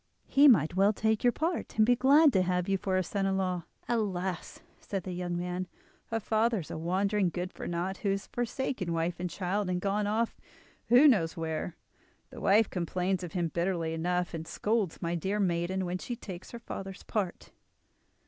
[0.25, 3.27] He might well take your part, and be glad to have you for his son
[3.27, 5.67] in law." "Alas!" said the young man,
[6.07, 9.79] "her father is a wandering good for naught, who has forsaken wife and child, and
[9.79, 11.75] gone off—who knows where?
[12.31, 16.49] The wife complains of him bitterly enough, and scolds my dear maiden when she takes
[16.49, 17.51] her father's part."